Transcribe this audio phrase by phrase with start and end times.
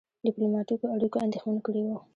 [0.25, 1.97] ډيپلوماټیکو اړیکو اندېښمن کړی وو.